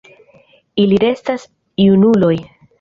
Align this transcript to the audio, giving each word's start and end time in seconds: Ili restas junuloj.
Ili 0.85 0.97
restas 1.05 1.47
junuloj. 1.85 2.35